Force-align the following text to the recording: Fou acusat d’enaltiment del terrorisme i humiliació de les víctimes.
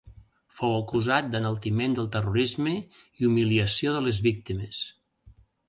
Fou 0.59 0.71
acusat 0.77 1.27
d’enaltiment 1.35 1.93
del 1.99 2.09
terrorisme 2.17 2.75
i 2.79 3.29
humiliació 3.29 3.95
de 3.99 4.03
les 4.09 4.25
víctimes. 4.33 4.85